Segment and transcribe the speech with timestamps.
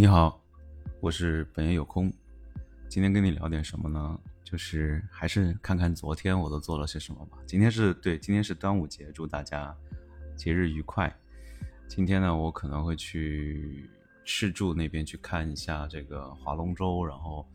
[0.00, 0.42] 你好，
[1.00, 2.10] 我是本爷有空，
[2.88, 4.18] 今天跟你聊点什么呢？
[4.42, 7.36] 就是还是看看昨天我都做了些什么吧。
[7.46, 9.76] 今天是对，今天是端午节，祝大家
[10.34, 11.14] 节日愉快。
[11.86, 13.90] 今天呢，我可能会去
[14.24, 17.46] 赤柱那边去看一下这个划龙舟，然后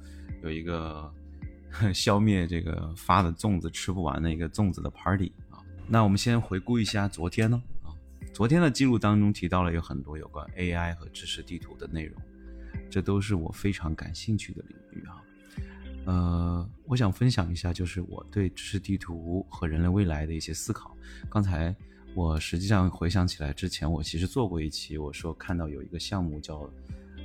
[0.44, 1.12] 有一个
[1.96, 5.58] 消灭这个发的粽子吃不完的一个粽子的 party 啊。
[5.88, 7.90] 那我们先回顾一下昨天呢啊，
[8.32, 12.16] 昨天的记录当中提到了有很多有关 AI 和知识地图的内容。
[12.90, 15.22] 这都是我非常感兴趣的领域啊，
[16.06, 20.96] 呃，我想分享一下，就是我对知识地图和人类未来的一些思考。
[21.30, 21.76] 刚才
[22.14, 26.70] 我实际上回想起来，之前我其实做过一期，我说看到有一个项目叫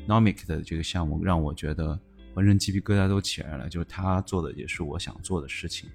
[0.08, 1.98] Nomic 的这个项目，让我觉得
[2.34, 3.68] 浑身鸡皮疙瘩都起来了。
[3.68, 5.88] 就是他做的也是我想做的事情，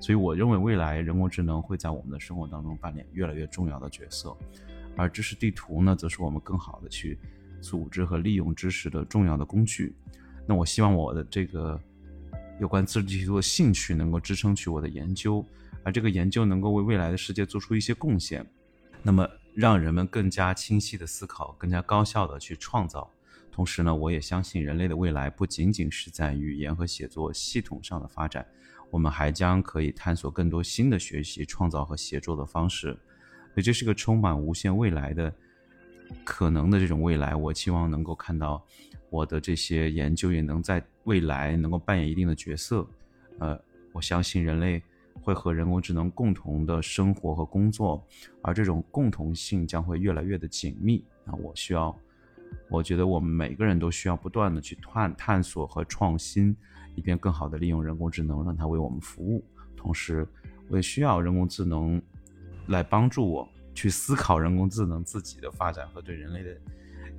[0.00, 4.36] 所以我认为未来人工智能会在我们的生活当中扮演越来越重要的角色，
[4.96, 7.18] 而知识地图呢，则是我们更好的去。
[7.60, 9.94] 组织和利用知识的重要的工具。
[10.46, 11.80] 那我希望我的这个
[12.60, 15.44] 有关知识地图的兴趣能够支撑起我的研究，
[15.82, 18.46] 而这个研究能够为未来的世界做出一些贡献。
[19.02, 23.10] 那么，让人们更加清晰的思考，更加高效的去创造。
[23.50, 28.46] 同时呢，我也相信人类的未来不仅仅是在语言和写作系统上的发展，
[28.90, 32.88] 我们还将可以探索更多新的学习、创造和协作的方式。
[33.52, 35.32] 所以，这是个充满无限未来的。
[36.24, 38.62] 可能的这种未来，我期望能够看到
[39.10, 42.86] 我的这些研究也能在未来能够扮演一定的角色。
[43.38, 43.58] 呃，
[43.92, 44.82] 我相信人类
[45.22, 48.04] 会和人工智能共同的生活和工作，
[48.42, 51.04] 而这种共同性将会越来越的紧密。
[51.24, 51.96] 那我需要，
[52.68, 56.56] 我觉得我们每个人都需要不断的去探探索和创新，
[56.94, 59.44] 以便更好的利用人工智能，让它为我们服务。
[59.76, 60.26] 同时，
[60.68, 62.00] 我也需要人工智能
[62.68, 63.48] 来帮助我。
[63.74, 66.56] 去思考人工智能自己的发展和对人类的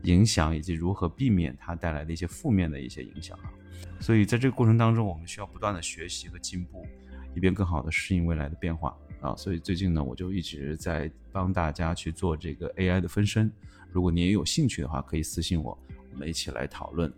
[0.03, 3.51] 影响，以及如何避免它带来的一些负面的一些影响啊。
[3.99, 6.87] 所以在这个过程当中，我们需要不断的学习和进步，
[7.35, 9.35] 以便更好的适应未来的变化啊。
[9.35, 13.51] 所以最近呢，我就一直在帮大家去做这个 AI 的分身。
[13.91, 15.77] 如果你也有兴趣的话，可以私信我，
[16.13, 17.11] 我们一起来讨论。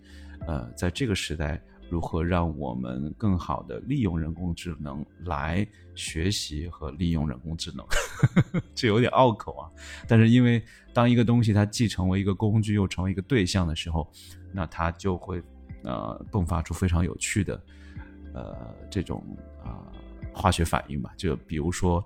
[0.47, 1.61] 呃，在这个时代。
[1.89, 7.85] 如何让我们更好的利用人工智能来学习和利用人工智能？
[8.75, 9.71] 这有点拗口啊。
[10.07, 10.61] 但是因为
[10.93, 14.09] 当一个东西它既成为一个工具，又成为一个对象的时候，
[14.51, 15.41] 那它就会
[15.83, 17.61] 呃迸发出非常有趣的
[18.33, 18.55] 呃
[18.89, 19.23] 这种
[19.63, 19.85] 啊
[20.33, 21.13] 化学反应吧。
[21.15, 22.03] 就比如说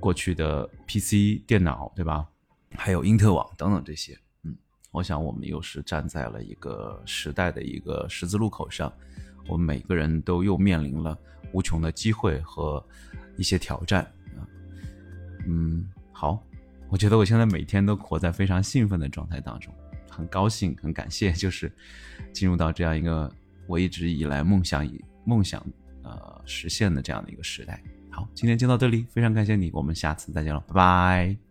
[0.00, 2.26] 过去的 PC 电脑，对吧？
[2.76, 4.18] 还有因特网等等这些。
[4.98, 8.92] 我想，我们又是站在了一个时代的一个十字路口上，
[9.46, 11.16] 我们每个人都又面临了
[11.52, 12.84] 无穷的机会和
[13.36, 14.02] 一些挑战
[14.36, 14.42] 啊。
[15.46, 16.44] 嗯，好，
[16.88, 19.72] 我觉得我现在每天都活在非常兴奋的状态当中，
[20.10, 21.72] 很高兴，很感谢，就是
[22.32, 23.32] 进入到这样一个
[23.68, 25.64] 我一直以来梦想以梦想
[26.02, 27.80] 呃实现的这样的一个时代。
[28.10, 31.47] 好，今天就到这里，非常感谢你，我们下次再见了，拜拜。